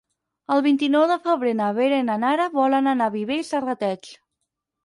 [0.53, 4.13] El vint-i-nou de febrer na Vera i na Nara volen anar a Viver i Serrateix.